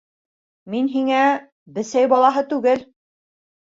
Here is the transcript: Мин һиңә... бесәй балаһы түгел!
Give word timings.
Мин 0.75 0.87
һиңә... 0.93 1.19
бесәй 1.77 2.11
балаһы 2.15 2.47
түгел! 2.55 2.87